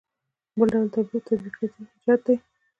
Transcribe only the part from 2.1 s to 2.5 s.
دی.